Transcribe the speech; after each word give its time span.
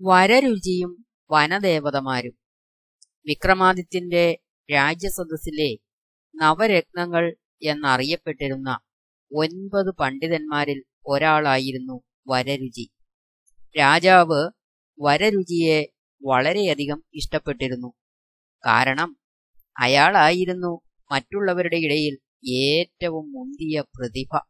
വരരുചിയും 0.00 1.06
വനദേവതമാരും. 1.30 2.38
വിക്രമാദിത്യന്റെ 3.26 4.38
രാജ്യസദസ്സിലെ 4.72 5.76
നവരത്നങ്ങൾ 6.34 7.36
എന്നറിയപ്പെട്ടിരുന്ന 7.62 8.78
ഒൻപത് 9.34 9.94
പണ്ഡിതന്മാരിൽ 9.94 10.84
ഒരാളായിരുന്നു 11.06 12.00
വരരുചി. 12.28 12.90
രാജാവ് 13.78 14.50
വരരുചിയെ 14.98 15.86
വളരെയധികം 16.22 17.04
ഇഷ്ടപ്പെട്ടിരുന്നു. 17.14 17.92
കാരണം 18.66 19.16
അയാളായിരുന്നു 19.78 20.80
മറ്റുള്ളവരുടെ 21.12 21.76
ഇടയിൽ 21.76 22.18
ഏറ്റവും 22.50 23.32
മുന്തിയ 23.32 23.80
പ്രതിഭ. 23.80 24.40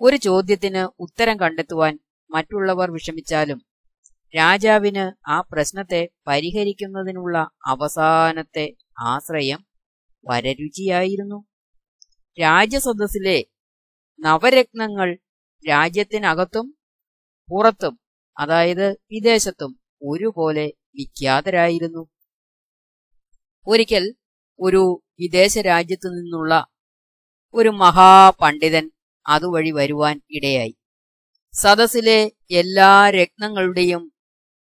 ഒരു 0.00 0.16
ചോദ്യത്തിന് 0.16 0.88
ഉത്തരം 1.02 1.40
കണ്ടെത്തുവാൻ 1.40 1.98
മറ്റുള്ളവർ 2.30 2.90
വിഷമിച്ചാലും 2.90 3.62
രാജാവിന് 4.34 5.30
ആ 5.30 5.40
പ്രശ്നത്തെ 5.40 6.08
പരിഹരിക്കുന്നതിനുള്ള 6.26 7.38
അവസാനത്തെ 7.66 8.74
ആശ്രയം 9.00 9.66
വരരുചിയായിരുന്നു 10.26 11.38
രാജസദസ്സിലെ 12.38 13.38
നവരത്നങ്ങൾ 14.20 15.18
രാജ്യത്തിനകത്തും 15.68 16.78
പുറത്തും 17.50 18.00
അതായത് 18.38 18.92
വിദേശത്തും 18.92 19.80
ഒരുപോലെ 20.02 20.66
വിഖ്യാതരായിരുന്നു. 20.66 22.02
ഒരിക്കൽ 23.66 24.14
ഒരു 24.60 24.82
വിദേശ 25.20 25.58
രാജ്യത്തു 25.58 26.08
നിന്നുള്ള 26.08 26.52
ഒരു 27.54 27.68
മഹാപണ്ഡിതൻ 27.68 28.90
അതുവഴി 29.26 29.70
വരുവാൻ 29.70 30.20
ഇടയായി. 30.30 30.74
സദസ്സിലെ 31.54 32.32
എല്ലാ 32.50 33.10
രത്നങ്ങളുടെയും 33.10 34.02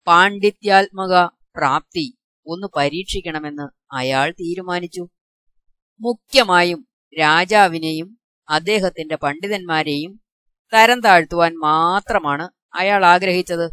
പാണ്ഡിത്യാത്മക 0.06 1.26
പ്രാപ്തി 1.56 2.18
ഒന്ന് 2.46 2.66
പരീക്ഷിക്കണമെന്ന് 2.76 3.68
അയാൾ 3.92 4.30
തീരുമാനിച്ചു. 4.30 5.08
മുഖ്യമായും 6.00 6.88
രാജാവിനെയും 7.18 8.20
അദ്ദേഹത്തിന്റെ 8.48 9.16
പണ്ഡിതന്മാരെയും 9.16 10.20
തരം 10.74 11.00
താഴ്ത്തുവാൻ 11.00 11.54
മാത്രമാണ് 11.54 12.50
അയാൾ 12.74 13.04
ആഗ്രഹിച്ചത്. 13.04 13.70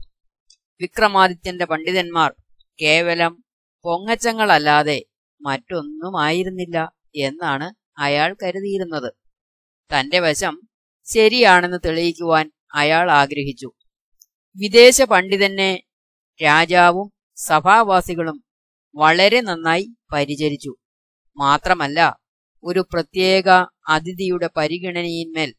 വിക്രമാദിത്യന്റെ 0.81 1.65
പണ്ഡിതന്മാർ 1.65 2.33
കേവലം 2.81 3.43
പൊങ്ങച്ചങ്ങളല്ലാതെ 3.83 5.03
മറ്റൊന്നുമായിരുന്നില്ല 5.41 6.91
എന്നാണ് 7.15 7.73
അയാൾ 7.97 8.35
കരുതിയിരുന്നത്. 8.43 9.13
തന്റെ 9.91 10.19
വശം 10.19 10.61
ശരിയാണെന്ന് 11.05 11.77
തെളിയിക്കുവാൻ 11.85 12.51
അയാൾ 12.73 13.11
ആഗ്രഹിച്ചു. 13.11 13.71
വിദേശ 14.55 15.01
പണ്ഡിതനെ 15.01 15.83
രാജാവും 16.43 17.13
സഭാവാസികളും 17.35 18.43
വളരെ 18.95 19.41
നന്നായി 19.41 19.95
പരിചരിച്ചു. 20.13 20.75
മാത്രമല്ല 21.37 22.19
ഒരു 22.63 22.79
പ്രത്യേക 22.93 23.49
അതിഥിയുടെ 23.87 24.49
പരിഗണനയിന്മേൽ 24.57 25.53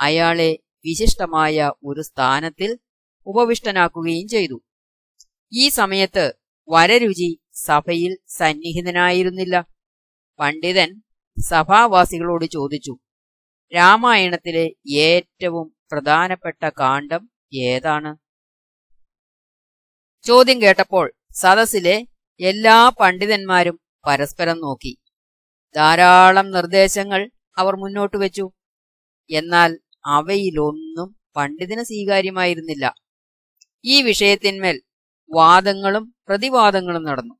അയാളെ 0.00 0.58
വിശിഷ്ടമായ 0.84 1.72
ഒരു 1.84 2.00
സ്ഥാനത്തിൽ 2.00 2.78
ഉപവിഷ്ടനാക്കുകയും 3.26 4.28
ചെയ്തു. 4.28 4.62
ഈ 5.52 5.68
സമയത്ത് 5.68 6.34
വരരുചി 6.68 7.40
സഭയിൽ 7.52 8.18
സന്നിഹിതനായിരുന്നില്ല. 8.28 9.66
പണ്ഡിതൻ 10.40 11.02
സഭാവാസികളോട് 11.48 12.44
ചോദിച്ചു 12.44 12.98
രാമായണത്തിലെ 13.76 14.66
ഏറ്റവും 14.94 15.76
പ്രധാനപ്പെട്ട 15.92 16.70
കാണ്ഡം 16.80 17.30
ഏതാണ്? 17.54 18.21
ചോദ്യം 20.24 20.62
കേട്ടപ്പോൾ 20.62 21.14
സദസ്സിലെ 21.34 22.06
എല്ലാ 22.40 22.88
പണ്ഡിതന്മാരും 22.88 23.80
പരസ്പരം 24.06 24.60
നോക്കി. 24.60 24.96
ധാരാളം 25.76 26.50
നിർദ്ദേശങ്ങൾ 26.50 27.30
അവർ 27.56 27.76
മുന്നോട്ട് 27.76 28.16
വെച്ചു. 28.16 28.52
എന്നാൽ 29.30 29.78
അവയിലൊന്നും 30.06 31.16
പണ്ഡിതന് 31.36 31.82
സ്വീകാര്യമായിരുന്നില്ല. 31.82 32.94
ഈ 33.84 34.02
വിഷയത്തിന്മേൽ 34.02 34.82
വാദങ്ങളും 35.30 36.16
പ്രതിവാദങ്ങളും 36.28 37.04
നടന്നു. 37.04 37.34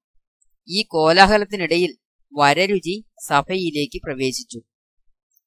ഈ 0.68 0.82
കോലാഹലത്തിനിടയിൽ 0.88 1.98
വരരുചി 2.32 3.04
സഭയിലേക്ക് 3.28 4.02
പ്രവേശിച്ചു. 4.02 4.60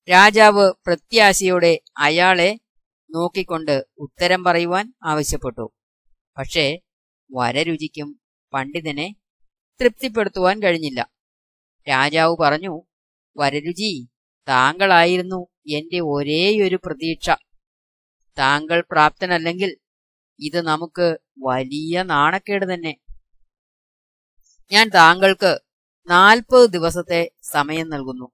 രാജാവ് 0.09 0.73
പ്രത്യാശയോടെ 0.85 1.81
അയാളെ 1.97 2.59
നോക്കിക്കൊണ്ട് 3.09 3.85
ഉത്തരം 3.97 4.43
പറയുവാൻ 4.43 4.93
ആവശ്യപ്പെട്ടു. 5.03 5.73
പക്ഷേ 6.37 6.79
വരരുചിക്കും. 7.31 8.21
പണ്ഡിതനെ 8.53 9.15
തൃപ്തിപ്പെടുത്തുവാൻ 9.81 10.63
കഴിഞ്ഞില്ല. 10.63 11.09
രാജാവ് 11.89 12.37
പറഞ്ഞു 12.37 12.81
വരരുചി 13.37 14.09
താങ്കളായിരുന്നു 14.47 15.47
എന്റെ 15.69 15.99
ഒരേയൊരു 15.99 16.79
പ്രതീക്ഷ. 16.85 17.29
താങ്കൾ 18.37 18.83
പ്രാപ്തനല്ലെങ്കിൽ 18.91 19.77
ഇത് 20.39 20.61
നമുക്ക് 20.61 21.17
വലിയ 21.43 22.03
നാണക്കേട് 22.03 22.73
തന്നെ. 22.73 22.97
ഞാൻ 24.71 24.89
താങ്കൾക്ക് 24.89 25.59
നാൽപ്പത് 26.07 26.69
ദിവസത്തെ 26.69 27.31
സമയം 27.43 27.89
നൽകുന്നു. 27.89 28.31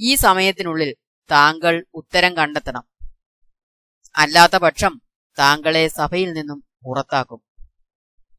ഈ 0.00 0.14
സമയത്തിനുള്ളിൽ 0.14 0.94
താങ്കൾ 1.30 1.86
ഉത്തരം 1.94 2.36
കണ്ടെത്തണം. 2.36 2.82
അല്ലാത്ത 4.16 4.56
പക്ഷം 4.56 5.02
താങ്കളെ 5.38 5.88
സഭയിൽ 5.88 6.32
നിന്നും 6.32 6.64
പുറത്താക്കും. 6.86 7.55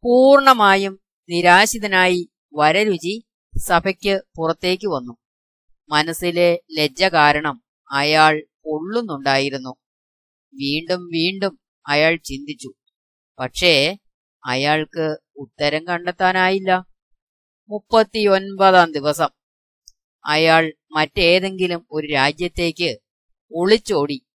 പൂർണമായും 0.08 1.00
നിരാശിതനായി 1.30 2.30
വരരുചി 2.54 3.26
സഭയ്ക്ക് 3.58 4.22
പുറത്തേക്ക് 4.38 4.88
വന്നു. 4.88 5.18
മനസ്സിലെ 5.90 6.62
ലജ്ജ 6.72 7.04
കാരണം 7.04 7.64
അയാൾ 7.92 8.48
പൊള്ളുന്നുണ്ടായിരുന്നു. 8.66 9.70
വീണ്ടും 10.54 11.08
വീണ്ടും 11.08 11.60
അയാൾ 11.88 12.16
ചിന്തിച്ചു. 12.16 12.74
പക്ഷേ 13.40 13.98
അയാൾക്ക് 14.46 15.18
ഉത്തരം 15.36 15.88
കണ്ടെത്താനായില്ല. 15.88 16.86
മുപ്പത്തിയൊൻപതാം 17.70 18.92
ദിവസം. 18.92 19.30
അയാൾ 20.26 20.74
മറ്റേതെങ്കിലും 20.92 21.88
ഒരു 21.92 22.08
രാജ്യത്തേക്ക് 22.08 23.00
ഒളിച്ചോടി. 23.52 24.26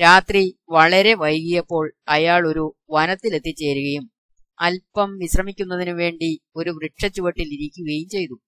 രാത്രി 0.00 0.58
വളരെ 0.68 1.14
വൈകിയപ്പോൾ 1.14 1.92
അയാൾ 2.08 2.48
ഒരു 2.48 2.76
വനത്തിലെത്തിച്ചേരുകയും 2.90 4.12
അല്പം 4.60 5.18
വിശ്രമിക്കുന്നതിനു 5.18 5.92
വേണ്ടി 5.92 6.40
ഒരു 6.56 6.70
വൃക്ഷച്ചുവട്ടിൽ 6.70 7.48
ഇരിക്കുകയും 7.52 8.08
ചെയ്തു. 8.08 8.40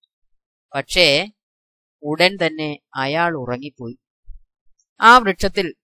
പക്ഷേ 0.75 1.27
ഉടൻ 2.03 2.39
തന്നെ 2.47 2.79
അയാൾ 2.95 3.35
ഉറങ്ങിപ്പോയി. 3.35 3.99
ആ 5.01 5.19
വൃക്ഷത്തിൽ 5.19 5.75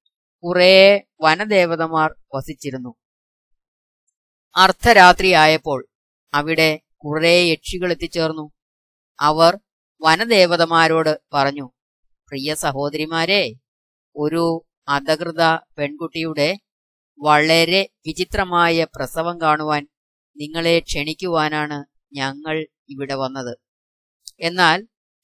കുറെ 0.44 1.06
വനദേവതമാർ 1.20 2.14
വസിച്ചിരുന്നു. 2.34 2.94
അർദ്ധരാത്രിയായപ്പോൾ 4.56 5.88
അവിടെ 6.34 6.80
കുറെ 6.96 7.34
യക്ഷികൾ 7.42 7.90
എത്തിച്ചേർന്നു. 7.90 8.50
അവർ 9.20 9.58
വനദേവതമാരോട് 10.00 11.20
പറഞ്ഞു 11.34 11.70
പ്രിയ 12.28 12.54
സഹോദരിമാരെ 12.54 13.54
ഒരു 14.16 14.64
അധകൃത 14.88 15.42
പെൺകുട്ടിയുടെ 15.78 16.58
വളരെ 17.20 17.88
വിചിത്രമായ 18.06 18.84
പ്രസവം 18.84 19.40
കാണുവാൻ 19.40 19.88
നിങ്ങളെ 20.40 20.78
ക്ഷണിക്കുവാനാണ് 20.78 21.78
ഞങ്ങൾ 22.12 22.56
ഇവിടെ 22.88 23.14
വന്നത്. 23.14 23.54
എന്നാൽ 24.40 24.78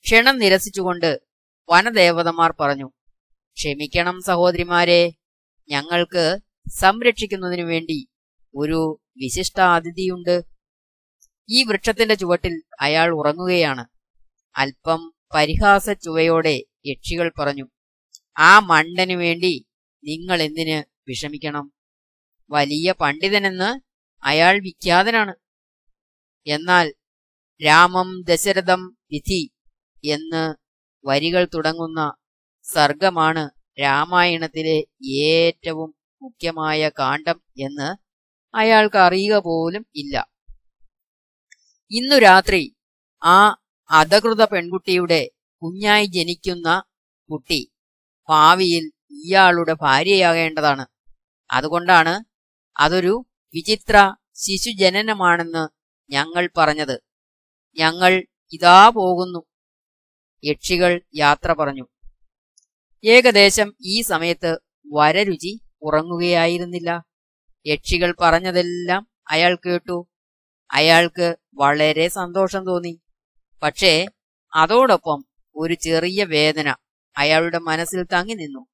ക്ഷണം 0.04 0.38
നിരസിച്ചുകൊണ്ട് 0.38 1.10
വനദേവതമാർ 1.68 2.54
പറഞ്ഞു 2.60 2.88
ക്ഷമിക്കണം 3.56 4.16
സഹോദരിമാരെ 4.22 5.02
ഞങ്ങൾക്ക് 5.68 6.24
സംരക്ഷിക്കുന്നതിനു 6.80 7.62
വേണ്ടി 7.62 7.98
ഒരു 8.54 8.80
വിശിഷ്ട 9.16 9.60
അതിഥിയുണ്ട് 9.60 10.36
ഈ 11.48 11.64
വൃക്ഷത്തിന്റെ 11.64 12.14
ചുവട്ടിൽ 12.14 12.54
അയാൾ 12.80 13.08
ഉറങ്ങുകയാണ്. 13.10 13.84
അല്പം 14.54 15.00
പരിഹാസ 15.34 15.90
ചുവയോടെ 15.90 16.56
യക്ഷികൾ 16.86 17.32
പറഞ്ഞു 17.38 17.66
ആ 18.38 18.58
മണ്ടനു 18.60 19.14
വേണ്ടി 19.14 19.54
നിങ്ങൾ 20.04 20.42
എന്തിന് 20.42 20.76
വിഷമിക്കണം? 21.08 21.64
വലിയ 22.50 22.92
പണ്ഡിതനെന്ന് 22.92 23.70
അയാൾ 24.22 24.54
വിഖ്യാതനാണ്. 24.66 25.34
എന്നാൽ 26.46 26.86
രാമം 27.60 28.08
ദശരഥം 28.22 28.82
വിധി 29.10 29.42
എന്ന് 30.04 30.44
വരികൾ 31.04 31.44
തുടങ്ങുന്ന 31.54 32.00
സർഗമാണ് 32.64 33.44
രാമായണത്തിലെ 33.80 34.78
ഏറ്റവും 35.26 35.90
മുഖ്യമായ 36.22 36.82
കാണ്ഡം 36.98 37.38
എന്ന് 37.66 37.88
അയാൾക്ക് 38.54 38.98
അറിയുക 38.98 39.36
പോലും 39.38 39.84
ഇല്ല. 39.94 40.14
ഇന്നു 41.90 42.16
രാത്രി 42.18 42.62
ആ 43.22 43.38
അധകൃത 43.90 44.42
പെൺകുട്ടിയുടെ 44.44 45.22
കുഞ്ഞായി 45.62 46.06
ജനിക്കുന്ന 46.06 46.68
കുട്ടി 47.30 47.60
ഭാവിയിൽ 48.28 48.84
ഇയാളുടെ 49.20 49.74
ഭാര്യയാകേണ്ടതാണ്. 49.84 50.84
അതുകൊണ്ടാണ് 51.50 52.14
അതൊരു 52.76 53.14
വിചിത്ര 53.56 54.14
ശിശുജനനമാണെന്ന് 54.34 55.68
ഞങ്ങൾ 56.12 56.50
പറഞ്ഞത്. 56.56 57.00
ഞങ്ങൾ 57.78 58.26
ഇതാ 58.52 58.88
പോകുന്നു. 58.88 59.42
യക്ഷികൾ 60.44 61.00
യാത്ര 61.16 61.52
പറഞ്ഞു. 61.52 61.86
ഏകദേശം 63.04 63.74
ഈ 63.80 64.00
സമയത്ത് 64.00 64.58
വരരുചി 64.92 65.60
ഉറങ്ങുകയായിരുന്നില്ല. 65.82 67.04
യക്ഷികൾ 67.66 68.14
പറഞ്ഞതെല്ലാം 68.20 69.08
അയാൾ 69.30 69.58
കേട്ടു. 69.66 70.06
അയാൾക്ക് 70.70 71.36
വളരെ 71.54 72.08
സന്തോഷം 72.08 72.66
തോന്നി. 72.66 73.00
പക്ഷേ 73.62 74.06
അതോടൊപ്പം 74.54 75.24
ഒരു 75.56 75.74
ചെറിയ 75.74 76.24
വേദന 76.24 76.74
അയാളുടെ 77.16 77.58
മനസ്സിൽ 77.58 78.02
തങ്ങി 78.02 78.34
നിന്നു. 78.34 78.66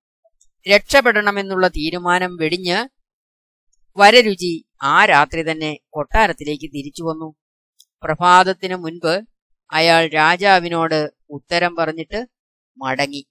രക്ഷപ്പെടണമെന്നുള്ള 0.69 1.69
തീരുമാനം 1.69 2.37
വെടിഞ്ഞ് 2.37 2.89
വരരുചി 3.97 4.65
ആ 4.83 5.05
രാത്രി 5.05 5.43
തന്നെ 5.43 5.79
കൊട്ടാരത്തിലേക്ക് 5.91 6.69
തിരിച്ചു 6.73 7.03
വന്നു. 7.03 7.29
പ്രഭാതത്തിനു 8.03 8.77
മുൻപ് 8.77 9.15
അയാൾ 9.73 10.07
രാജാവിനോട് 10.09 10.99
ഉത്തരം 11.31 11.77
പറഞ്ഞിട്ട് 11.77 12.21
മടങ്ങി. 12.79 13.23